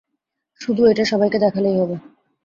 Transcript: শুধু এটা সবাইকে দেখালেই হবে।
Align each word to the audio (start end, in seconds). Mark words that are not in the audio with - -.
শুধু 0.61 0.81
এটা 0.85 1.03
সবাইকে 1.05 1.37
দেখালেই 1.39 1.75
হবে। 1.77 1.95